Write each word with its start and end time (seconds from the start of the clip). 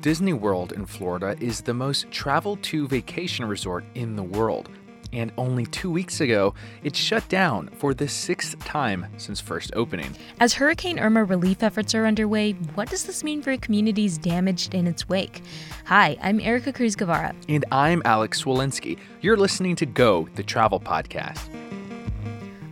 Disney 0.00 0.32
World 0.32 0.72
in 0.72 0.86
Florida 0.86 1.36
is 1.40 1.60
the 1.60 1.74
most 1.74 2.10
traveled 2.10 2.62
to 2.62 2.88
vacation 2.88 3.44
resort 3.44 3.84
in 3.94 4.16
the 4.16 4.22
world. 4.22 4.70
And 5.12 5.32
only 5.36 5.66
two 5.66 5.90
weeks 5.90 6.20
ago, 6.20 6.54
it 6.84 6.96
shut 6.96 7.28
down 7.28 7.68
for 7.74 7.92
the 7.92 8.08
sixth 8.08 8.58
time 8.64 9.06
since 9.18 9.40
first 9.40 9.72
opening. 9.74 10.16
As 10.38 10.54
Hurricane 10.54 10.98
Irma 10.98 11.24
relief 11.24 11.62
efforts 11.62 11.94
are 11.94 12.06
underway, 12.06 12.52
what 12.74 12.88
does 12.88 13.04
this 13.04 13.22
mean 13.24 13.42
for 13.42 13.54
communities 13.58 14.16
damaged 14.16 14.72
in 14.72 14.86
its 14.86 15.08
wake? 15.08 15.42
Hi, 15.86 16.16
I'm 16.22 16.38
Ericka 16.38 16.74
Cruz 16.74 16.96
Guevarra. 16.96 17.34
And 17.48 17.64
I'm 17.72 18.00
Alex 18.04 18.44
Cwalinski. 18.44 18.98
You're 19.20 19.36
listening 19.36 19.76
to 19.76 19.86
Go, 19.86 20.28
the 20.36 20.44
travel 20.44 20.80
podcast. 20.80 21.48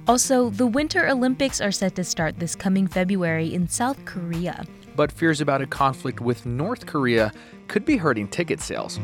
Also, 0.07 0.49
the 0.49 0.67
Winter 0.67 1.07
Olympics 1.09 1.61
are 1.61 1.73
set 1.73 1.95
to 1.97 2.05
start 2.05 2.39
this 2.39 2.55
coming 2.55 2.87
February 2.87 3.53
in 3.53 3.69
South 3.69 4.03
Korea. 4.07 4.65
But 4.99 5.13
fears 5.13 5.41
about 5.41 5.63
a 5.63 5.67
conflict 5.69 6.21
with 6.21 6.45
North 6.45 6.87
Korea 6.87 7.33
could 7.69 7.85
be 7.85 7.99
hurting 7.99 8.27
ticket 8.27 8.61
sales. 8.61 8.99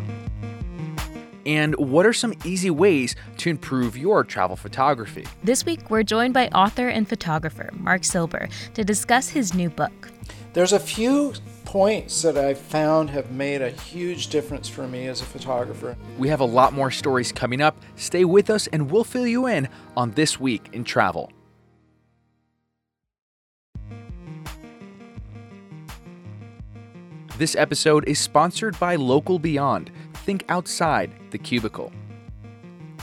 And 1.47 1.77
what 1.77 2.05
are 2.05 2.13
some 2.13 2.35
easy 2.45 2.69
ways 2.69 3.15
to 3.37 3.49
improve 3.49 3.97
your 3.97 4.25
travel 4.25 4.57
photography? 4.57 5.25
This 5.45 5.65
week, 5.65 5.91
we're 5.91 6.03
joined 6.03 6.35
by 6.35 6.49
author 6.49 6.89
and 6.89 7.09
photographer 7.09 7.71
Marc 7.75 8.03
Silber 8.03 8.49
to 8.75 8.83
discuss 8.83 9.29
his 9.29 9.55
new 9.55 9.71
book. 9.71 10.11
There's 10.53 10.73
a 10.73 10.81
few 10.81 11.33
points 11.65 12.23
that 12.23 12.37
I've 12.37 12.59
found 12.59 13.11
have 13.11 13.31
made 13.31 13.63
a 13.63 13.71
huge 13.71 14.31
difference 14.31 14.69
for 14.69 14.89
me 14.89 15.07
as 15.07 15.21
a 15.21 15.25
photographer. 15.25 15.97
We 16.19 16.27
have 16.27 16.41
a 16.41 16.45
lot 16.45 16.73
more 16.73 16.91
stories 16.91 17.31
coming 17.31 17.61
up. 17.61 17.81
Stay 17.95 18.25
with 18.25 18.51
us, 18.51 18.67
and 18.67 18.91
we'll 18.91 19.05
fill 19.05 19.29
you 19.29 19.47
in 19.47 19.69
on 19.97 20.11
This 20.11 20.41
Week 20.41 20.71
in 20.73 20.83
Travel. 20.83 21.31
This 27.37 27.57
episode 27.57 28.07
is 28.07 28.21
sponsored 28.21 28.79
by 28.79 28.95
Local 28.95 29.41
Beyond. 29.41 29.91
Think 30.19 30.45
outside 30.49 31.11
the 31.33 31.39
cubicle. 31.39 31.93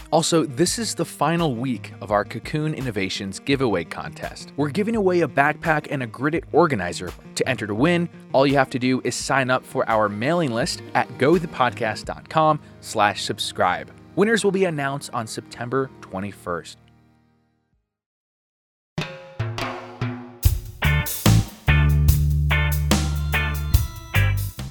Also, 0.10 0.46
this 0.46 0.80
is 0.80 0.96
the 0.96 1.04
final 1.04 1.54
week 1.56 1.92
of 2.00 2.12
our 2.12 2.24
Cocoon 2.24 2.74
Innovations 2.74 3.40
giveaway 3.40 3.84
contest. 3.84 4.54
We're 4.56 4.70
giving 4.70 4.96
away 4.96 5.20
a 5.20 5.28
backpack 5.28 5.88
and 5.92 6.02
a 6.02 6.08
gridded 6.08 6.46
organizer. 6.54 7.12
To 7.36 7.50
enter 7.50 7.68
to 7.68 7.76
win, 7.76 8.08
all 8.32 8.48
you 8.48 8.56
have 8.56 8.70
to 8.70 8.80
do 8.80 9.02
is 9.04 9.16
sign 9.16 9.50
up 9.50 9.66
for 9.66 9.88
our 9.90 10.08
mailing 10.08 10.52
list 10.52 10.82
at 10.96 11.10
gothepodcast.com 11.18 12.62
slash 12.80 13.24
subscribe. 13.24 13.92
Winners 14.16 14.46
will 14.46 14.52
be 14.52 14.64
announced 14.64 15.10
on 15.14 15.28
September 15.28 15.90
21st. 16.00 16.78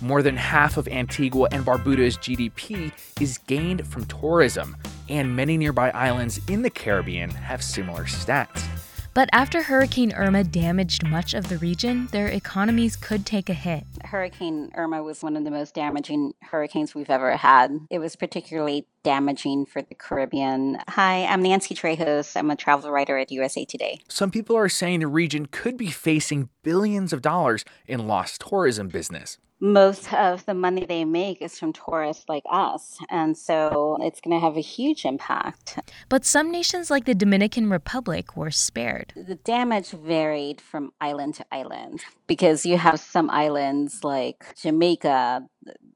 More 0.03 0.23
than 0.23 0.37
half 0.37 0.79
of 0.79 0.89
Antigua 0.89 1.49
and 1.53 1.63
Barbuda's 1.63 2.17
GDP 2.17 2.91
is 3.21 3.37
gained 3.37 3.87
from 3.87 4.07
tourism, 4.07 4.75
and 5.11 5.37
many 5.37 5.59
nearby 5.59 5.91
islands 5.91 6.41
in 6.49 6.63
the 6.63 6.71
Caribbean 6.71 7.29
have 7.29 7.63
similar 7.63 8.05
stats. 8.05 8.65
But 9.13 9.29
after 9.33 9.63
Hurricane 9.63 10.13
Irma 10.13 10.45
damaged 10.45 11.05
much 11.05 11.35
of 11.35 11.49
the 11.49 11.59
region, 11.59 12.07
their 12.13 12.29
economies 12.29 12.97
could 12.97 13.27
take 13.27 13.51
a 13.51 13.55
hit. 13.55 13.85
Hurricane 14.05 14.71
Irma 14.75 15.03
was 15.03 15.23
one 15.23 15.37
of 15.37 15.45
the 15.45 15.51
most 15.51 15.75
damaging 15.75 16.33
hurricanes 16.41 16.95
we've 16.95 17.11
ever 17.11 17.37
had. 17.37 17.77
It 17.91 17.99
was 17.99 18.17
particularly 18.17 18.87
damaging 19.03 19.67
for 19.67 19.83
the 19.83 19.95
Caribbean. 19.95 20.79
Hi, 20.89 21.25
I'm 21.25 21.43
Nancy 21.43 21.75
Trejos. 21.75 22.37
I'm 22.37 22.51
a 22.51 22.57
travel 22.57 22.91
writer 22.91 23.19
at 23.19 23.31
USA 23.31 23.65
Today. 23.65 24.01
Some 24.09 24.31
people 24.31 24.57
are 24.57 24.69
saying 24.69 25.01
the 25.01 25.07
region 25.07 25.47
could 25.47 25.77
be 25.77 25.91
facing 25.91 26.49
billions 26.63 27.13
of 27.13 27.23
dollars 27.23 27.65
in 27.87 28.07
lost 28.07 28.43
tourism 28.49 28.89
business 28.89 29.39
most 29.61 30.13
of 30.13 30.45
the 30.47 30.55
money 30.55 30.87
they 30.87 31.05
make 31.05 31.43
is 31.43 31.59
from 31.59 31.73
tourists 31.73 32.25
like 32.29 32.43
us. 32.51 32.99
And 33.11 33.37
so 33.37 33.99
it's 34.01 34.21
going 34.21 34.39
to 34.39 34.45
have 34.45 34.57
a 34.57 34.61
huge 34.61 35.05
impact. 35.05 35.79
But 36.09 36.25
some 36.25 36.51
nations, 36.51 36.91
like 36.91 37.05
the 37.05 37.15
Dominican 37.15 37.69
Republic, 37.69 38.37
were 38.37 38.51
spared. 38.51 39.13
The 39.15 39.35
damage 39.35 39.91
varied 39.91 40.61
from 40.61 40.93
island 41.01 41.35
to 41.37 41.47
island 41.53 42.01
because 42.27 42.65
you 42.65 42.79
have 42.79 43.01
some 43.01 43.29
islands 43.31 44.03
like 44.03 44.57
Jamaica 44.57 45.47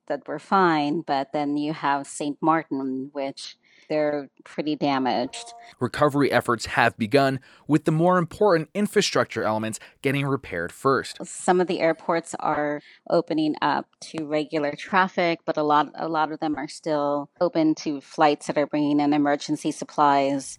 that 0.09 0.27
were 0.27 0.39
fine, 0.39 1.03
but 1.03 1.33
then 1.33 1.57
you 1.57 1.73
have 1.73 2.07
St. 2.07 2.37
Martin, 2.41 3.11
which 3.13 3.57
they're 3.89 4.29
pretty 4.45 4.77
damaged. 4.77 5.53
Recovery 5.81 6.33
efforts 6.33 6.67
have 6.67 6.97
begun, 6.97 7.41
with 7.67 7.85
the 7.85 7.93
more 7.93 8.19
important 8.19 8.71
infrastructure 8.75 9.43
elements 9.43 9.79
getting 10.03 10.27
repaired 10.27 10.73
first. 10.73 11.19
Some 11.25 11.61
of 11.61 11.67
the 11.67 11.81
airports 11.81 12.35
are 12.41 12.81
opening 13.11 13.57
up 13.61 13.87
to 14.01 14.25
regular 14.25 14.73
traffic, 14.77 15.41
but 15.45 15.57
a 15.57 15.63
lot 15.63 15.91
a 15.95 16.09
lot 16.09 16.33
of 16.33 16.41
them 16.41 16.57
are 16.57 16.69
still 16.69 17.31
open 17.41 17.75
to 17.77 18.01
flights 18.01 18.47
that 18.47 18.59
are 18.59 18.67
bringing 18.67 19.01
in 19.01 19.13
emergency 19.13 19.71
supplies. 19.71 20.59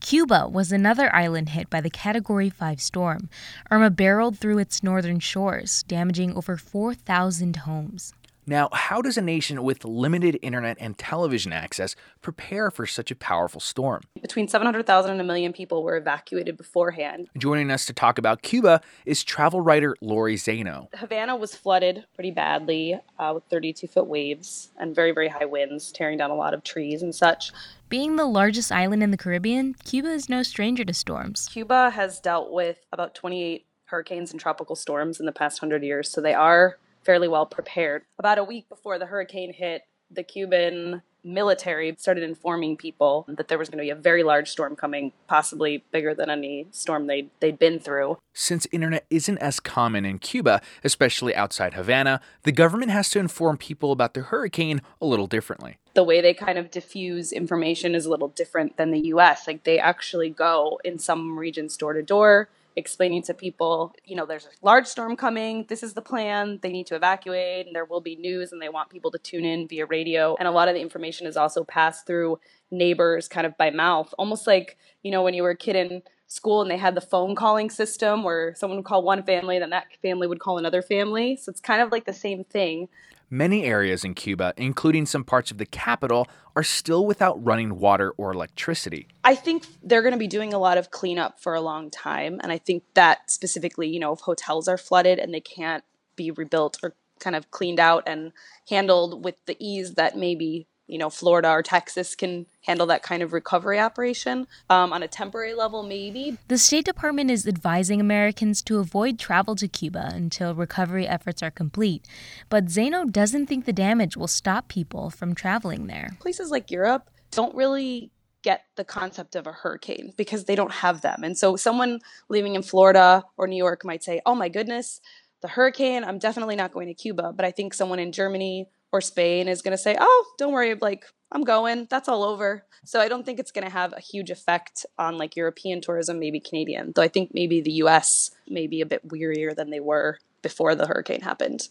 Cuba 0.00 0.48
was 0.48 0.72
another 0.72 1.14
island 1.14 1.50
hit 1.50 1.68
by 1.68 1.82
the 1.82 1.90
Category 1.90 2.48
5 2.48 2.80
storm. 2.80 3.28
Irma 3.70 3.90
barreled 3.90 4.38
through 4.38 4.56
its 4.56 4.82
northern 4.82 5.20
shores, 5.20 5.82
damaging 5.82 6.34
over 6.34 6.56
4,000 6.56 7.56
homes. 7.56 8.14
Now, 8.50 8.68
how 8.72 9.00
does 9.00 9.16
a 9.16 9.22
nation 9.22 9.62
with 9.62 9.84
limited 9.84 10.36
internet 10.42 10.76
and 10.80 10.98
television 10.98 11.52
access 11.52 11.94
prepare 12.20 12.72
for 12.72 12.84
such 12.84 13.12
a 13.12 13.14
powerful 13.14 13.60
storm? 13.60 14.02
Between 14.20 14.48
700,000 14.48 15.12
and 15.12 15.20
a 15.20 15.24
million 15.24 15.52
people 15.52 15.84
were 15.84 15.96
evacuated 15.96 16.56
beforehand. 16.56 17.28
Joining 17.38 17.70
us 17.70 17.86
to 17.86 17.92
talk 17.92 18.18
about 18.18 18.42
Cuba 18.42 18.80
is 19.06 19.22
travel 19.22 19.60
writer 19.60 19.94
Lori 20.00 20.34
Zaino. 20.34 20.92
Havana 20.96 21.36
was 21.36 21.54
flooded 21.54 22.04
pretty 22.16 22.32
badly 22.32 22.98
uh, 23.20 23.30
with 23.32 23.44
32 23.44 23.86
foot 23.86 24.08
waves 24.08 24.70
and 24.76 24.96
very, 24.96 25.12
very 25.12 25.28
high 25.28 25.44
winds, 25.44 25.92
tearing 25.92 26.18
down 26.18 26.32
a 26.32 26.34
lot 26.34 26.52
of 26.52 26.64
trees 26.64 27.02
and 27.02 27.14
such. 27.14 27.52
Being 27.88 28.16
the 28.16 28.26
largest 28.26 28.72
island 28.72 29.04
in 29.04 29.12
the 29.12 29.16
Caribbean, 29.16 29.74
Cuba 29.84 30.08
is 30.08 30.28
no 30.28 30.42
stranger 30.42 30.84
to 30.84 30.92
storms. 30.92 31.48
Cuba 31.52 31.90
has 31.90 32.18
dealt 32.18 32.50
with 32.50 32.78
about 32.92 33.14
28 33.14 33.64
hurricanes 33.84 34.32
and 34.32 34.40
tropical 34.40 34.74
storms 34.74 35.20
in 35.20 35.26
the 35.26 35.32
past 35.32 35.62
100 35.62 35.84
years, 35.84 36.10
so 36.10 36.20
they 36.20 36.34
are 36.34 36.78
fairly 37.02 37.28
well 37.28 37.46
prepared. 37.46 38.02
About 38.18 38.38
a 38.38 38.44
week 38.44 38.68
before 38.68 38.98
the 38.98 39.06
hurricane 39.06 39.52
hit, 39.52 39.82
the 40.10 40.22
Cuban 40.22 41.02
military 41.22 41.94
started 41.98 42.24
informing 42.24 42.76
people 42.76 43.26
that 43.28 43.48
there 43.48 43.58
was 43.58 43.68
going 43.68 43.78
to 43.78 43.84
be 43.84 43.90
a 43.90 43.94
very 43.94 44.22
large 44.22 44.48
storm 44.48 44.76
coming, 44.76 45.12
possibly 45.26 45.84
bigger 45.90 46.14
than 46.14 46.30
any 46.30 46.66
storm 46.70 47.06
they'd, 47.06 47.30
they'd 47.40 47.58
been 47.58 47.78
through. 47.78 48.18
Since 48.32 48.66
internet 48.72 49.04
isn't 49.10 49.38
as 49.38 49.60
common 49.60 50.04
in 50.04 50.18
Cuba, 50.18 50.60
especially 50.82 51.34
outside 51.34 51.74
Havana, 51.74 52.20
the 52.44 52.52
government 52.52 52.90
has 52.90 53.10
to 53.10 53.18
inform 53.18 53.58
people 53.58 53.92
about 53.92 54.14
the 54.14 54.22
hurricane 54.22 54.80
a 55.00 55.06
little 55.06 55.26
differently. 55.26 55.76
The 55.94 56.04
way 56.04 56.20
they 56.20 56.34
kind 56.34 56.58
of 56.58 56.70
diffuse 56.70 57.32
information 57.32 57.94
is 57.94 58.06
a 58.06 58.10
little 58.10 58.28
different 58.28 58.76
than 58.76 58.90
the 58.90 59.08
US. 59.08 59.46
Like 59.46 59.64
they 59.64 59.78
actually 59.78 60.30
go 60.30 60.80
in 60.84 60.98
some 60.98 61.38
regions 61.38 61.76
door 61.76 61.92
to 61.92 62.02
door 62.02 62.48
explaining 62.76 63.22
to 63.24 63.34
people, 63.34 63.94
you 64.04 64.16
know, 64.16 64.26
there's 64.26 64.46
a 64.46 64.50
large 64.62 64.86
storm 64.86 65.16
coming. 65.16 65.66
This 65.68 65.82
is 65.82 65.94
the 65.94 66.02
plan. 66.02 66.58
They 66.62 66.70
need 66.70 66.86
to 66.88 66.96
evacuate, 66.96 67.66
and 67.66 67.74
there 67.74 67.84
will 67.84 68.00
be 68.00 68.16
news, 68.16 68.52
and 68.52 68.60
they 68.60 68.68
want 68.68 68.90
people 68.90 69.10
to 69.10 69.18
tune 69.18 69.44
in 69.44 69.68
via 69.68 69.86
radio. 69.86 70.36
And 70.38 70.48
a 70.48 70.50
lot 70.50 70.68
of 70.68 70.74
the 70.74 70.80
information 70.80 71.26
is 71.26 71.36
also 71.36 71.64
passed 71.64 72.06
through 72.06 72.38
neighbors 72.70 73.28
kind 73.28 73.46
of 73.46 73.56
by 73.56 73.70
mouth, 73.70 74.14
almost 74.18 74.46
like, 74.46 74.78
you 75.02 75.10
know, 75.10 75.22
when 75.22 75.34
you 75.34 75.42
were 75.42 75.50
a 75.50 75.56
kid 75.56 75.76
in 75.76 76.02
school 76.26 76.62
and 76.62 76.70
they 76.70 76.76
had 76.76 76.94
the 76.94 77.00
phone 77.00 77.34
calling 77.34 77.68
system 77.68 78.22
where 78.22 78.54
someone 78.54 78.78
would 78.78 78.86
call 78.86 79.02
one 79.02 79.22
family, 79.24 79.58
then 79.58 79.70
that 79.70 79.86
family 80.00 80.28
would 80.28 80.38
call 80.38 80.58
another 80.58 80.80
family. 80.80 81.36
So 81.36 81.50
it's 81.50 81.60
kind 81.60 81.82
of 81.82 81.90
like 81.90 82.04
the 82.04 82.12
same 82.12 82.44
thing. 82.44 82.88
Many 83.32 83.64
areas 83.64 84.04
in 84.04 84.14
Cuba, 84.14 84.52
including 84.56 85.06
some 85.06 85.22
parts 85.22 85.52
of 85.52 85.58
the 85.58 85.66
capital, 85.66 86.26
are 86.56 86.64
still 86.64 87.06
without 87.06 87.42
running 87.44 87.78
water 87.78 88.10
or 88.16 88.32
electricity. 88.32 89.06
I 89.22 89.36
think 89.36 89.66
they're 89.84 90.02
going 90.02 90.14
to 90.14 90.18
be 90.18 90.26
doing 90.26 90.52
a 90.52 90.58
lot 90.58 90.78
of 90.78 90.90
cleanup 90.90 91.40
for 91.40 91.54
a 91.54 91.60
long 91.60 91.90
time. 91.90 92.40
And 92.42 92.50
I 92.50 92.58
think 92.58 92.82
that 92.94 93.30
specifically, 93.30 93.88
you 93.88 94.00
know, 94.00 94.12
if 94.12 94.20
hotels 94.20 94.66
are 94.66 94.76
flooded 94.76 95.20
and 95.20 95.32
they 95.32 95.40
can't 95.40 95.84
be 96.16 96.32
rebuilt 96.32 96.78
or 96.82 96.96
kind 97.20 97.36
of 97.36 97.52
cleaned 97.52 97.78
out 97.78 98.02
and 98.06 98.32
handled 98.68 99.24
with 99.24 99.36
the 99.46 99.56
ease 99.60 99.94
that 99.94 100.16
maybe 100.16 100.66
you 100.90 100.98
know 100.98 101.08
Florida 101.08 101.48
or 101.48 101.62
Texas 101.62 102.14
can 102.14 102.46
handle 102.66 102.86
that 102.88 103.02
kind 103.02 103.22
of 103.22 103.32
recovery 103.32 103.78
operation 103.78 104.46
um, 104.68 104.92
on 104.92 105.02
a 105.02 105.08
temporary 105.08 105.54
level, 105.54 105.82
maybe. 105.82 106.36
The 106.48 106.58
State 106.58 106.84
Department 106.84 107.30
is 107.30 107.46
advising 107.46 108.00
Americans 108.00 108.60
to 108.62 108.78
avoid 108.78 109.18
travel 109.18 109.54
to 109.56 109.68
Cuba 109.68 110.10
until 110.12 110.54
recovery 110.54 111.06
efforts 111.06 111.42
are 111.42 111.50
complete. 111.50 112.06
But 112.48 112.66
Zaino 112.66 113.10
doesn't 113.10 113.46
think 113.46 113.64
the 113.64 113.72
damage 113.72 114.16
will 114.16 114.28
stop 114.28 114.68
people 114.68 115.10
from 115.10 115.34
traveling 115.34 115.86
there. 115.86 116.16
Places 116.18 116.50
like 116.50 116.70
Europe 116.70 117.08
don't 117.30 117.54
really 117.54 118.10
get 118.42 118.64
the 118.76 118.84
concept 118.84 119.36
of 119.36 119.46
a 119.46 119.52
hurricane 119.52 120.12
because 120.16 120.44
they 120.44 120.54
don't 120.54 120.72
have 120.72 121.02
them. 121.02 121.22
And 121.22 121.36
so 121.36 121.56
someone 121.56 122.00
living 122.28 122.54
in 122.54 122.62
Florida 122.62 123.24
or 123.36 123.46
New 123.46 123.56
York 123.56 123.84
might 123.84 124.02
say, 124.02 124.20
oh 124.26 124.34
my 124.34 124.48
goodness, 124.48 125.00
the 125.40 125.48
hurricane, 125.48 126.04
I'm 126.04 126.18
definitely 126.18 126.56
not 126.56 126.72
going 126.72 126.88
to 126.88 126.94
Cuba. 126.94 127.32
But 127.34 127.44
I 127.44 127.50
think 127.50 127.74
someone 127.74 127.98
in 127.98 128.12
Germany 128.12 128.66
or 128.92 129.00
Spain 129.00 129.48
is 129.48 129.62
going 129.62 129.72
to 129.72 129.78
say, 129.78 129.96
"Oh, 129.98 130.26
don't 130.38 130.52
worry, 130.52 130.74
like 130.74 131.04
I'm 131.32 131.44
going. 131.44 131.86
That's 131.90 132.08
all 132.08 132.24
over." 132.24 132.64
So 132.84 133.00
I 133.00 133.08
don't 133.08 133.24
think 133.24 133.38
it's 133.38 133.52
going 133.52 133.66
to 133.66 133.72
have 133.72 133.92
a 133.92 134.00
huge 134.00 134.30
effect 134.30 134.86
on 134.98 135.18
like 135.18 135.36
European 135.36 135.80
tourism, 135.80 136.18
maybe 136.18 136.40
Canadian. 136.40 136.92
Though 136.94 137.02
I 137.02 137.08
think 137.08 137.32
maybe 137.34 137.60
the 137.60 137.72
US 137.84 138.30
may 138.48 138.66
be 138.66 138.80
a 138.80 138.86
bit 138.86 139.06
wearier 139.08 139.54
than 139.54 139.70
they 139.70 139.80
were 139.80 140.18
before 140.42 140.74
the 140.74 140.86
hurricane 140.86 141.20
happened. 141.20 141.68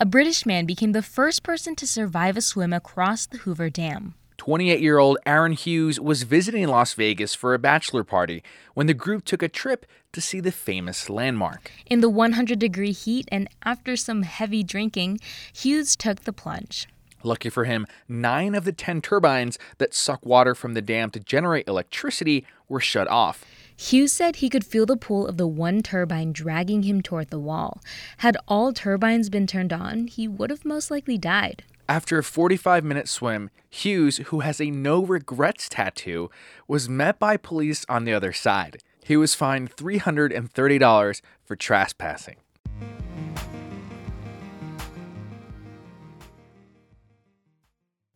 A 0.00 0.06
British 0.06 0.44
man 0.44 0.66
became 0.66 0.90
the 0.90 1.02
first 1.02 1.44
person 1.44 1.76
to 1.76 1.86
survive 1.86 2.36
a 2.36 2.40
swim 2.40 2.72
across 2.72 3.26
the 3.26 3.38
Hoover 3.38 3.70
Dam. 3.70 4.14
28 4.44 4.78
year 4.78 4.98
old 4.98 5.16
Aaron 5.24 5.52
Hughes 5.52 5.98
was 5.98 6.24
visiting 6.24 6.68
Las 6.68 6.92
Vegas 6.92 7.34
for 7.34 7.54
a 7.54 7.58
bachelor 7.58 8.04
party 8.04 8.42
when 8.74 8.86
the 8.86 8.92
group 8.92 9.24
took 9.24 9.42
a 9.42 9.48
trip 9.48 9.86
to 10.12 10.20
see 10.20 10.38
the 10.38 10.52
famous 10.52 11.08
landmark. 11.08 11.70
In 11.86 12.02
the 12.02 12.10
100 12.10 12.58
degree 12.58 12.92
heat 12.92 13.26
and 13.32 13.48
after 13.62 13.96
some 13.96 14.20
heavy 14.20 14.62
drinking, 14.62 15.18
Hughes 15.54 15.96
took 15.96 16.24
the 16.24 16.32
plunge. 16.34 16.86
Lucky 17.22 17.48
for 17.48 17.64
him, 17.64 17.86
nine 18.06 18.54
of 18.54 18.66
the 18.66 18.72
10 18.72 19.00
turbines 19.00 19.58
that 19.78 19.94
suck 19.94 20.26
water 20.26 20.54
from 20.54 20.74
the 20.74 20.82
dam 20.82 21.10
to 21.12 21.20
generate 21.20 21.66
electricity 21.66 22.44
were 22.68 22.80
shut 22.80 23.08
off. 23.08 23.46
Hughes 23.74 24.12
said 24.12 24.36
he 24.36 24.50
could 24.50 24.66
feel 24.66 24.84
the 24.84 24.98
pull 24.98 25.26
of 25.26 25.38
the 25.38 25.46
one 25.46 25.82
turbine 25.82 26.32
dragging 26.32 26.82
him 26.82 27.00
toward 27.00 27.30
the 27.30 27.38
wall. 27.38 27.80
Had 28.18 28.36
all 28.46 28.74
turbines 28.74 29.30
been 29.30 29.46
turned 29.46 29.72
on, 29.72 30.06
he 30.06 30.28
would 30.28 30.50
have 30.50 30.66
most 30.66 30.90
likely 30.90 31.16
died. 31.16 31.64
After 31.88 32.16
a 32.18 32.24
45 32.24 32.82
minute 32.82 33.08
swim, 33.08 33.50
Hughes, 33.68 34.16
who 34.28 34.40
has 34.40 34.58
a 34.58 34.70
no 34.70 35.04
regrets 35.04 35.68
tattoo, 35.68 36.30
was 36.66 36.88
met 36.88 37.18
by 37.18 37.36
police 37.36 37.84
on 37.90 38.04
the 38.04 38.14
other 38.14 38.32
side. 38.32 38.78
He 39.04 39.18
was 39.18 39.34
fined 39.34 39.76
$330 39.76 41.20
for 41.44 41.56
trespassing. 41.56 42.36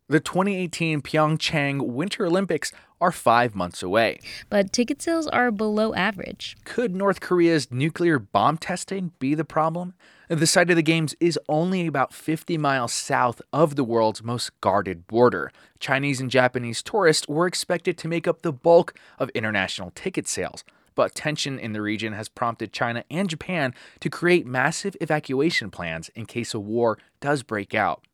The 0.07 0.19
2018 0.19 1.03
Pyeongchang 1.03 1.83
Winter 1.83 2.25
Olympics 2.25 2.71
are 2.99 3.11
five 3.11 3.53
months 3.53 3.83
away. 3.83 4.19
But 4.49 4.73
ticket 4.73 5.03
sales 5.03 5.27
are 5.27 5.51
below 5.51 5.93
average. 5.93 6.57
Could 6.63 6.95
North 6.95 7.21
Korea's 7.21 7.71
nuclear 7.71 8.17
bomb 8.17 8.57
testing 8.57 9.11
be 9.19 9.35
the 9.35 9.45
problem? 9.45 9.93
The 10.29 10.45
site 10.45 10.69
of 10.69 10.75
the 10.75 10.83
Games 10.83 11.15
is 11.19 11.39
only 11.49 11.87
about 11.87 12.13
50 12.13 12.55
miles 12.59 12.93
south 12.93 13.41
of 13.51 13.75
the 13.75 13.83
world's 13.83 14.21
most 14.21 14.51
guarded 14.61 15.07
border. 15.07 15.51
Chinese 15.79 16.21
and 16.21 16.29
Japanese 16.29 16.83
tourists 16.83 17.27
were 17.27 17.47
expected 17.47 17.97
to 17.97 18.07
make 18.07 18.27
up 18.27 18.43
the 18.43 18.53
bulk 18.53 18.93
of 19.17 19.29
international 19.29 19.91
ticket 19.95 20.27
sales. 20.27 20.63
But 20.93 21.15
tension 21.15 21.57
in 21.57 21.73
the 21.73 21.81
region 21.81 22.13
has 22.13 22.29
prompted 22.29 22.71
China 22.71 23.03
and 23.09 23.27
Japan 23.27 23.73
to 24.01 24.09
create 24.11 24.45
massive 24.45 24.95
evacuation 25.01 25.71
plans 25.71 26.09
in 26.09 26.27
case 26.27 26.53
a 26.53 26.59
war 26.59 26.99
does 27.21 27.41
break 27.41 27.73
out. 27.73 28.05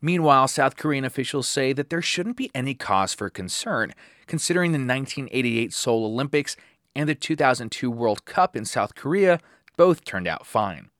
Meanwhile, 0.00 0.46
South 0.46 0.76
Korean 0.76 1.04
officials 1.04 1.48
say 1.48 1.72
that 1.72 1.90
there 1.90 2.00
shouldn't 2.00 2.36
be 2.36 2.52
any 2.54 2.74
cause 2.74 3.12
for 3.12 3.28
concern, 3.28 3.92
considering 4.28 4.70
the 4.70 4.78
1988 4.78 5.72
Seoul 5.72 6.04
Olympics 6.04 6.56
and 6.94 7.08
the 7.08 7.16
2002 7.16 7.90
World 7.90 8.24
Cup 8.24 8.54
in 8.54 8.64
South 8.64 8.94
Korea 8.94 9.40
both 9.76 10.04
turned 10.04 10.28
out 10.28 10.46
fine. 10.46 10.90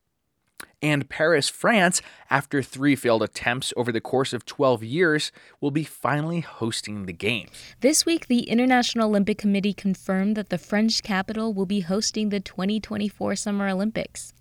And 0.83 1.09
Paris, 1.09 1.49
France, 1.49 2.03
after 2.29 2.63
three 2.63 2.97
failed 2.97 3.23
attempts 3.23 3.73
over 3.77 3.91
the 3.91 4.01
course 4.01 4.33
of 4.33 4.45
12 4.45 4.85
years, 4.85 5.33
will 5.61 5.71
be 5.71 5.85
finally 5.85 6.41
hosting 6.41 7.07
the 7.07 7.13
Games. 7.13 7.51
This 7.81 8.05
week, 8.05 8.27
the 8.27 8.41
International 8.41 9.09
Olympic 9.09 9.39
Committee 9.39 9.73
confirmed 9.73 10.37
that 10.37 10.51
the 10.51 10.59
French 10.59 11.03
capital 11.03 11.55
will 11.55 11.67
be 11.67 11.81
hosting 11.81 12.29
the 12.29 12.41
2024 12.41 13.37
Summer 13.37 13.69
Olympics. 13.69 14.35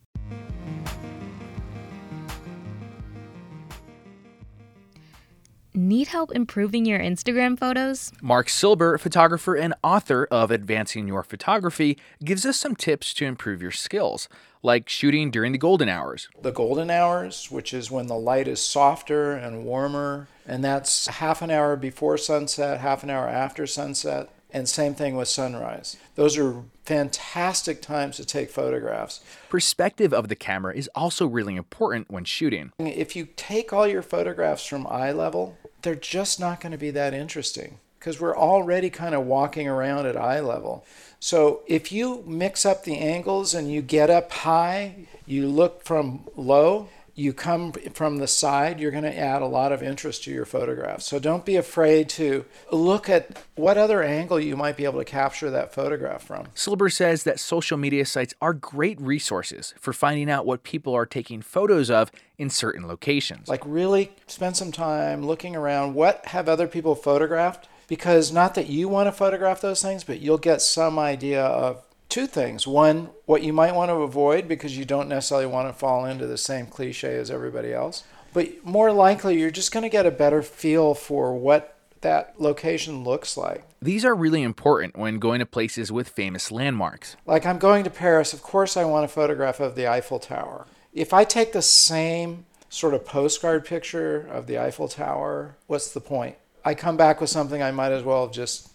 Need 5.77 6.07
help 6.07 6.31
improving 6.31 6.85
your 6.85 6.99
Instagram 6.99 7.59
photos? 7.59 8.13
Marc 8.21 8.47
Silber, 8.47 8.97
photographer 8.97 9.55
and 9.55 9.73
author 9.83 10.25
of 10.31 10.49
Advancing 10.49 11.05
Your 11.05 11.21
Photography, 11.21 11.97
gives 12.23 12.45
us 12.45 12.55
some 12.55 12.77
tips 12.77 13.13
to 13.15 13.25
improve 13.25 13.61
your 13.61 13.71
skills, 13.71 14.29
like 14.63 14.87
shooting 14.87 15.31
during 15.31 15.51
the 15.51 15.57
golden 15.57 15.89
hours. 15.89 16.29
The 16.41 16.53
golden 16.53 16.89
hours, 16.89 17.51
which 17.51 17.73
is 17.73 17.91
when 17.91 18.07
the 18.07 18.15
light 18.15 18.47
is 18.47 18.61
softer 18.61 19.33
and 19.33 19.65
warmer, 19.65 20.29
and 20.47 20.63
that's 20.63 21.07
half 21.07 21.41
an 21.41 21.51
hour 21.51 21.75
before 21.75 22.17
sunset, 22.17 22.79
half 22.79 23.03
an 23.03 23.09
hour 23.09 23.27
after 23.27 23.67
sunset, 23.67 24.29
and 24.53 24.69
same 24.69 24.95
thing 24.95 25.17
with 25.17 25.27
sunrise. 25.27 25.97
Those 26.15 26.37
are 26.37 26.63
fantastic 26.85 27.81
times 27.81 28.15
to 28.15 28.25
take 28.25 28.49
photographs. 28.49 29.19
Perspective 29.49 30.13
of 30.13 30.29
the 30.29 30.35
camera 30.35 30.73
is 30.73 30.89
also 30.95 31.27
really 31.27 31.57
important 31.57 32.09
when 32.09 32.23
shooting. 32.23 32.71
If 32.79 33.17
you 33.17 33.27
take 33.35 33.73
all 33.73 33.85
your 33.85 34.01
photographs 34.01 34.65
from 34.65 34.87
eye 34.87 35.11
level, 35.11 35.57
they're 35.85 35.95
just 35.95 36.39
not 36.39 36.59
going 36.59 36.73
to 36.73 36.77
be 36.77 36.91
that 36.91 37.13
interesting 37.13 37.79
because 37.99 38.19
we're 38.19 38.35
already 38.35 38.89
kind 38.89 39.15
of 39.15 39.25
walking 39.25 39.67
around 39.67 40.05
at 40.05 40.17
eye 40.17 40.39
level. 40.39 40.83
So 41.19 41.61
if 41.67 41.91
you 41.91 42.23
mix 42.27 42.65
up 42.65 42.83
the 42.83 42.97
angles 42.97 43.53
and 43.53 43.71
you 43.71 43.81
get 43.81 44.09
up 44.09 44.31
high, 44.31 45.07
you 45.25 45.47
look 45.47 45.83
from 45.83 46.25
low, 46.35 46.89
you 47.15 47.31
come 47.31 47.71
from 47.93 48.17
the 48.17 48.27
side, 48.27 48.79
you're 48.79 48.91
going 48.91 49.03
to 49.03 49.17
add 49.17 49.41
a 49.41 49.47
lot 49.47 49.71
of 49.71 49.81
interest 49.81 50.25
to 50.25 50.31
your 50.31 50.45
photograph. 50.45 51.01
So 51.01 51.17
don't 51.17 51.45
be 51.45 51.55
afraid 51.55 52.09
to 52.09 52.43
look 52.71 53.07
at 53.07 53.41
what 53.55 53.77
other 53.77 54.03
angle 54.03 54.37
you 54.37 54.57
might 54.57 54.75
be 54.75 54.83
able 54.83 54.99
to 54.99 55.05
capture 55.05 55.49
that 55.49 55.73
photograph 55.73 56.23
from. 56.23 56.47
Silber 56.53 56.89
says 56.89 57.23
that 57.23 57.39
social 57.39 57.77
media 57.77 58.05
sites 58.05 58.33
are 58.41 58.53
great 58.53 58.99
resources 58.99 59.73
for 59.79 59.93
finding 59.93 60.29
out 60.29 60.45
what 60.45 60.63
people 60.63 60.93
are 60.93 61.05
taking 61.05 61.41
photos 61.41 61.89
of 61.89 62.11
in 62.37 62.49
certain 62.49 62.85
locations. 62.85 63.47
Like 63.47 63.63
really 63.65 64.11
spend 64.27 64.57
some 64.57 64.73
time 64.73 65.25
looking 65.25 65.55
around 65.55 65.93
what 65.93 66.25
have 66.27 66.49
other 66.49 66.67
people 66.67 66.95
photographed 66.95 67.69
because 67.87 68.33
not 68.33 68.55
that 68.55 68.67
you 68.67 68.89
want 68.89 69.07
to 69.07 69.11
photograph 69.13 69.61
those 69.61 69.81
things, 69.81 70.03
but 70.03 70.19
you'll 70.19 70.37
get 70.37 70.61
some 70.61 70.99
idea 70.99 71.43
of 71.43 71.81
two 72.15 72.27
things. 72.27 72.65
One, 72.65 73.09
what 73.25 73.43
you 73.43 73.51
might 73.51 73.75
want 73.75 73.89
to 73.89 73.95
avoid 73.95 74.47
because 74.47 74.77
you 74.77 74.85
don't 74.85 75.09
necessarily 75.09 75.47
want 75.47 75.67
to 75.67 75.73
fall 75.73 76.05
into 76.05 76.25
the 76.25 76.37
same 76.37 76.65
cliche 76.65 77.17
as 77.17 77.29
everybody 77.29 77.73
else. 77.73 78.05
But 78.31 78.65
more 78.65 78.93
likely, 78.93 79.37
you're 79.37 79.51
just 79.51 79.73
going 79.73 79.83
to 79.83 79.89
get 79.89 80.05
a 80.05 80.11
better 80.11 80.41
feel 80.41 80.93
for 80.93 81.35
what 81.35 81.77
that 81.99 82.35
location 82.39 83.03
looks 83.03 83.35
like. 83.35 83.65
These 83.81 84.05
are 84.05 84.15
really 84.15 84.43
important 84.43 84.95
when 84.95 85.19
going 85.19 85.39
to 85.39 85.45
places 85.45 85.91
with 85.91 86.07
famous 86.07 86.51
landmarks. 86.51 87.17
Like 87.25 87.45
I'm 87.45 87.57
going 87.57 87.83
to 87.83 87.89
Paris, 87.89 88.31
of 88.31 88.41
course, 88.41 88.77
I 88.77 88.85
want 88.85 89.03
a 89.03 89.09
photograph 89.09 89.59
of 89.59 89.75
the 89.75 89.85
Eiffel 89.85 90.19
Tower. 90.19 90.67
If 90.93 91.11
I 91.11 91.25
take 91.25 91.51
the 91.51 91.61
same 91.61 92.45
sort 92.69 92.93
of 92.93 93.03
postcard 93.03 93.65
picture 93.65 94.25
of 94.31 94.47
the 94.47 94.57
Eiffel 94.57 94.87
Tower, 94.87 95.57
what's 95.67 95.91
the 95.91 95.99
point? 95.99 96.37
I 96.63 96.75
come 96.75 96.95
back 96.95 97.19
with 97.19 97.29
something 97.29 97.61
I 97.61 97.71
might 97.71 97.91
as 97.91 98.03
well 98.03 98.25
have 98.25 98.33
just 98.33 98.71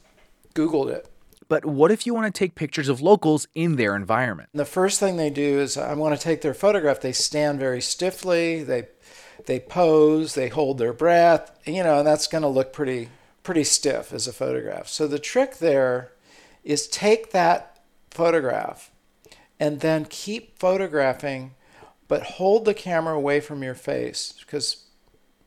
Googled 0.54 0.90
it. 0.90 1.06
But 1.50 1.66
what 1.66 1.90
if 1.90 2.06
you 2.06 2.14
want 2.14 2.32
to 2.32 2.38
take 2.38 2.54
pictures 2.54 2.88
of 2.88 3.00
locals 3.00 3.48
in 3.56 3.74
their 3.74 3.96
environment? 3.96 4.50
The 4.54 4.64
first 4.64 5.00
thing 5.00 5.16
they 5.16 5.30
do 5.30 5.58
is 5.58 5.76
I 5.76 5.94
want 5.94 6.16
to 6.16 6.22
take 6.22 6.42
their 6.42 6.54
photograph. 6.54 7.00
They 7.00 7.10
stand 7.10 7.58
very 7.58 7.80
stiffly. 7.80 8.62
They 8.62 8.86
they 9.46 9.58
pose. 9.58 10.36
They 10.36 10.48
hold 10.48 10.78
their 10.78 10.92
breath. 10.92 11.50
You 11.66 11.82
know, 11.82 11.98
and 11.98 12.06
that's 12.06 12.28
going 12.28 12.42
to 12.42 12.48
look 12.48 12.72
pretty 12.72 13.08
pretty 13.42 13.64
stiff 13.64 14.12
as 14.12 14.28
a 14.28 14.32
photograph. 14.32 14.86
So 14.86 15.08
the 15.08 15.18
trick 15.18 15.58
there 15.58 16.12
is 16.62 16.86
take 16.86 17.32
that 17.32 17.80
photograph 18.12 18.92
and 19.58 19.80
then 19.80 20.04
keep 20.04 20.56
photographing, 20.56 21.56
but 22.06 22.22
hold 22.22 22.64
the 22.64 22.74
camera 22.74 23.16
away 23.16 23.40
from 23.40 23.64
your 23.64 23.74
face 23.74 24.36
because 24.38 24.84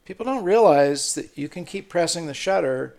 people 0.04 0.26
don't 0.26 0.44
realize 0.44 1.16
that 1.16 1.38
you 1.38 1.48
can 1.48 1.64
keep 1.64 1.88
pressing 1.88 2.28
the 2.28 2.34
shutter 2.34 2.98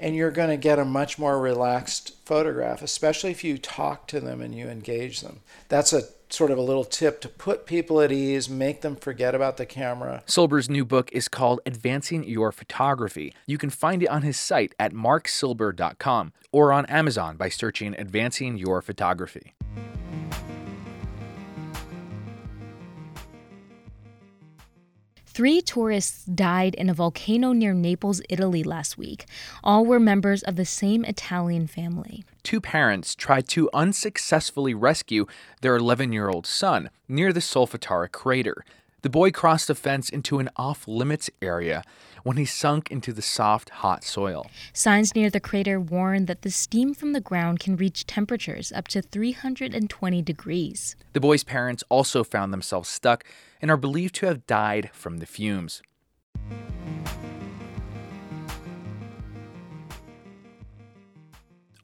and 0.00 0.16
you're 0.16 0.30
going 0.30 0.48
to 0.48 0.56
get 0.56 0.78
a 0.78 0.84
much 0.84 1.18
more 1.18 1.38
relaxed 1.38 2.16
photograph, 2.24 2.82
especially 2.82 3.30
if 3.30 3.44
you 3.44 3.58
talk 3.58 4.08
to 4.08 4.18
them 4.18 4.40
and 4.40 4.54
you 4.54 4.66
engage 4.66 5.20
them. 5.20 5.40
That's 5.68 5.92
a 5.92 6.02
sort 6.30 6.50
of 6.50 6.58
a 6.58 6.62
little 6.62 6.84
tip 6.84 7.20
to 7.20 7.28
put 7.28 7.66
people 7.66 8.00
at 8.00 8.10
ease, 8.10 8.48
make 8.48 8.80
them 8.80 8.96
forget 8.96 9.34
about 9.34 9.56
the 9.56 9.66
camera. 9.66 10.22
Silber's 10.26 10.70
new 10.70 10.84
book 10.84 11.10
is 11.12 11.28
called 11.28 11.60
Advancing 11.66 12.24
Your 12.24 12.52
Photography. 12.52 13.34
You 13.46 13.58
can 13.58 13.70
find 13.70 14.02
it 14.02 14.08
on 14.08 14.22
his 14.22 14.38
site 14.38 14.74
at 14.78 14.92
marcsilber.com 14.92 16.32
or 16.52 16.72
on 16.72 16.86
Amazon 16.86 17.36
by 17.36 17.48
searching 17.48 17.94
Advancing 17.94 18.56
Your 18.56 18.80
Photography. 18.80 19.54
Three 25.40 25.62
tourists 25.62 26.26
died 26.26 26.74
in 26.74 26.90
a 26.90 26.92
volcano 26.92 27.52
near 27.52 27.72
Naples, 27.72 28.20
Italy 28.28 28.62
last 28.62 28.98
week. 28.98 29.24
All 29.64 29.86
were 29.86 29.98
members 29.98 30.42
of 30.42 30.56
the 30.56 30.66
same 30.66 31.02
Italian 31.02 31.66
family. 31.66 32.24
Two 32.42 32.60
parents 32.60 33.14
tried 33.14 33.48
to 33.48 33.70
unsuccessfully 33.72 34.74
rescue 34.74 35.24
their 35.62 35.76
11 35.76 36.12
year 36.12 36.28
old 36.28 36.46
son 36.46 36.90
near 37.08 37.32
the 37.32 37.40
Solfatara 37.40 38.12
crater. 38.12 38.66
The 39.02 39.08
boy 39.08 39.30
crossed 39.30 39.70
a 39.70 39.74
fence 39.74 40.10
into 40.10 40.40
an 40.40 40.50
off 40.56 40.86
limits 40.86 41.30
area 41.40 41.82
when 42.22 42.36
he 42.36 42.44
sunk 42.44 42.90
into 42.90 43.14
the 43.14 43.22
soft, 43.22 43.70
hot 43.70 44.04
soil. 44.04 44.46
Signs 44.74 45.14
near 45.14 45.30
the 45.30 45.40
crater 45.40 45.80
warn 45.80 46.26
that 46.26 46.42
the 46.42 46.50
steam 46.50 46.92
from 46.92 47.14
the 47.14 47.20
ground 47.20 47.60
can 47.60 47.76
reach 47.76 48.06
temperatures 48.06 48.70
up 48.72 48.88
to 48.88 49.00
320 49.00 50.20
degrees. 50.20 50.96
The 51.14 51.20
boy's 51.20 51.44
parents 51.44 51.82
also 51.88 52.22
found 52.22 52.52
themselves 52.52 52.90
stuck 52.90 53.24
and 53.62 53.70
are 53.70 53.78
believed 53.78 54.16
to 54.16 54.26
have 54.26 54.46
died 54.46 54.90
from 54.92 55.16
the 55.16 55.26
fumes. 55.26 55.80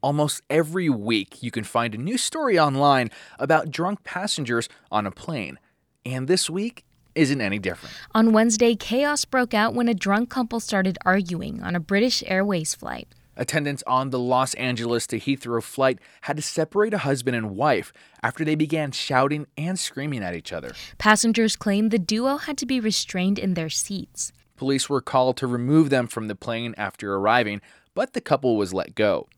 Almost 0.02 0.42
every 0.50 0.90
week, 0.90 1.42
you 1.42 1.50
can 1.50 1.64
find 1.64 1.94
a 1.94 1.98
new 1.98 2.18
story 2.18 2.58
online 2.58 3.10
about 3.38 3.70
drunk 3.70 4.04
passengers 4.04 4.68
on 4.92 5.06
a 5.06 5.10
plane. 5.10 5.58
And 6.04 6.28
this 6.28 6.48
week, 6.48 6.84
isn't 7.16 7.40
any 7.40 7.58
different. 7.58 7.94
On 8.14 8.32
Wednesday, 8.32 8.74
chaos 8.74 9.24
broke 9.24 9.54
out 9.54 9.74
when 9.74 9.88
a 9.88 9.94
drunk 9.94 10.30
couple 10.30 10.60
started 10.60 10.98
arguing 11.04 11.62
on 11.62 11.74
a 11.74 11.80
British 11.80 12.22
Airways 12.26 12.74
flight. 12.74 13.08
Attendants 13.36 13.82
on 13.86 14.10
the 14.10 14.18
Los 14.18 14.54
Angeles 14.54 15.06
to 15.08 15.20
Heathrow 15.20 15.62
flight 15.62 15.98
had 16.22 16.36
to 16.36 16.42
separate 16.42 16.94
a 16.94 16.98
husband 16.98 17.36
and 17.36 17.54
wife 17.54 17.92
after 18.22 18.44
they 18.44 18.54
began 18.54 18.92
shouting 18.92 19.46
and 19.58 19.78
screaming 19.78 20.22
at 20.22 20.34
each 20.34 20.52
other. 20.52 20.72
Passengers 20.96 21.54
claimed 21.54 21.90
the 21.90 21.98
duo 21.98 22.38
had 22.38 22.56
to 22.58 22.66
be 22.66 22.80
restrained 22.80 23.38
in 23.38 23.54
their 23.54 23.68
seats. 23.68 24.32
Police 24.56 24.88
were 24.88 25.02
called 25.02 25.36
to 25.36 25.46
remove 25.46 25.90
them 25.90 26.06
from 26.06 26.28
the 26.28 26.34
plane 26.34 26.74
after 26.78 27.14
arriving, 27.14 27.60
but 27.94 28.14
the 28.14 28.22
couple 28.22 28.56
was 28.56 28.72
let 28.72 28.94
go. 28.94 29.28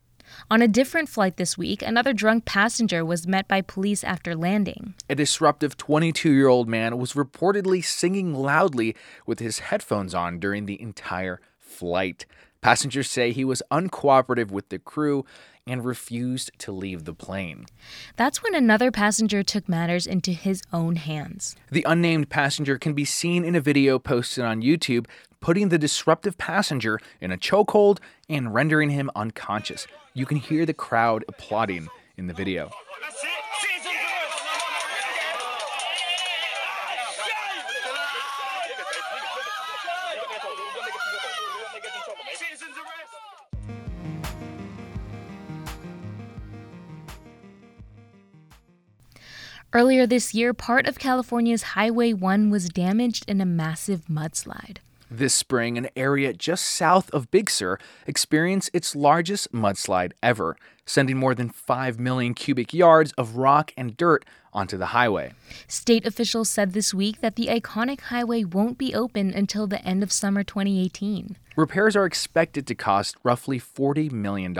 On 0.51 0.61
a 0.61 0.67
different 0.67 1.09
flight 1.09 1.37
this 1.37 1.57
week, 1.57 1.81
another 1.81 2.13
drunk 2.13 2.45
passenger 2.45 3.03
was 3.05 3.27
met 3.27 3.47
by 3.47 3.61
police 3.61 4.03
after 4.03 4.35
landing. 4.35 4.93
A 5.09 5.15
disruptive 5.15 5.77
22 5.77 6.31
year 6.31 6.47
old 6.47 6.67
man 6.67 6.97
was 6.97 7.13
reportedly 7.13 7.83
singing 7.83 8.33
loudly 8.33 8.95
with 9.25 9.39
his 9.39 9.59
headphones 9.59 10.13
on 10.13 10.39
during 10.39 10.65
the 10.65 10.81
entire 10.81 11.39
flight. 11.57 12.25
Passengers 12.61 13.09
say 13.09 13.31
he 13.31 13.45
was 13.45 13.63
uncooperative 13.71 14.51
with 14.51 14.69
the 14.69 14.79
crew 14.79 15.25
and 15.69 15.85
refused 15.85 16.51
to 16.59 16.71
leave 16.71 17.05
the 17.05 17.13
plane. 17.13 17.67
That's 18.15 18.41
when 18.41 18.55
another 18.55 18.91
passenger 18.91 19.43
took 19.43 19.69
matters 19.69 20.07
into 20.07 20.31
his 20.31 20.63
own 20.73 20.95
hands. 20.95 21.55
The 21.71 21.85
unnamed 21.87 22.29
passenger 22.29 22.77
can 22.77 22.93
be 22.93 23.05
seen 23.05 23.45
in 23.45 23.55
a 23.55 23.61
video 23.61 23.99
posted 23.99 24.43
on 24.43 24.63
YouTube 24.63 25.05
putting 25.41 25.69
the 25.69 25.77
disruptive 25.77 26.37
passenger 26.37 26.99
in 27.21 27.31
a 27.31 27.37
chokehold 27.37 27.99
and 28.27 28.53
rendering 28.53 28.89
him 28.89 29.09
unconscious. 29.15 29.87
You 30.13 30.25
can 30.25 30.37
hear 30.37 30.65
the 30.65 30.73
crowd 30.73 31.23
applauding 31.27 31.87
in 32.17 32.27
the 32.27 32.33
video. 32.33 32.71
Earlier 49.71 50.07
this 50.07 50.33
year, 50.33 50.51
part 50.55 50.87
of 50.87 50.97
California's 50.97 51.61
Highway 51.61 52.11
1 52.11 52.49
was 52.49 52.69
damaged 52.69 53.23
in 53.27 53.39
a 53.39 53.45
massive 53.45 54.05
mudslide. 54.09 54.77
This 55.11 55.35
spring, 55.35 55.77
an 55.77 55.89
area 55.95 56.33
just 56.33 56.65
south 56.65 57.07
of 57.11 57.29
Big 57.29 57.51
Sur 57.51 57.77
experienced 58.07 58.71
its 58.73 58.95
largest 58.95 59.51
mudslide 59.51 60.13
ever, 60.23 60.57
sending 60.87 61.17
more 61.17 61.35
than 61.35 61.49
5 61.49 61.99
million 61.99 62.33
cubic 62.33 62.73
yards 62.73 63.11
of 63.11 63.37
rock 63.37 63.71
and 63.77 63.95
dirt 63.95 64.25
onto 64.53 64.75
the 64.75 64.87
highway. 64.87 65.33
State 65.67 66.03
officials 66.03 66.49
said 66.49 66.73
this 66.73 66.91
week 66.91 67.21
that 67.21 67.35
the 67.35 67.45
iconic 67.45 68.01
highway 68.01 68.43
won't 68.43 68.79
be 68.79 68.95
open 68.95 69.31
until 69.31 69.67
the 69.67 69.85
end 69.85 70.01
of 70.01 70.11
summer 70.11 70.43
2018. 70.43 71.37
Repairs 71.55 71.95
are 71.95 72.05
expected 72.05 72.65
to 72.65 72.73
cost 72.73 73.17
roughly 73.23 73.59
$40 73.59 74.11
million. 74.11 74.55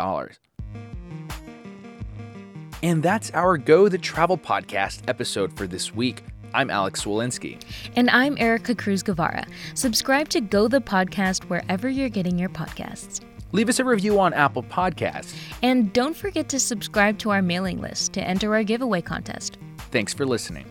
And 2.81 3.03
that's 3.03 3.31
our 3.31 3.57
Go 3.57 3.89
the 3.89 3.97
Travel 3.97 4.37
podcast 4.37 5.01
episode 5.07 5.55
for 5.57 5.67
this 5.67 5.93
week. 5.93 6.23
I'm 6.53 6.69
Alex 6.69 7.03
Cwalinski. 7.03 7.61
And 7.95 8.09
I'm 8.09 8.35
Ericka 8.37 8.77
Cruz 8.77 9.03
Guevarra. 9.03 9.45
Subscribe 9.75 10.29
to 10.29 10.41
Go 10.41 10.67
the 10.67 10.79
Podcast 10.79 11.43
wherever 11.45 11.89
you're 11.89 12.09
getting 12.09 12.39
your 12.39 12.49
podcasts. 12.49 13.21
Leave 13.51 13.67
us 13.67 13.79
a 13.79 13.83
review 13.83 14.19
on 14.19 14.33
Apple 14.33 14.63
Podcasts. 14.63 15.35
And 15.61 15.91
don't 15.91 16.15
forget 16.15 16.47
to 16.49 16.59
subscribe 16.59 17.17
to 17.19 17.31
our 17.31 17.41
mailing 17.41 17.81
list 17.81 18.13
to 18.13 18.21
enter 18.21 18.53
our 18.55 18.63
giveaway 18.63 19.01
contest. 19.01 19.57
Thanks 19.91 20.13
for 20.13 20.25
listening. 20.25 20.65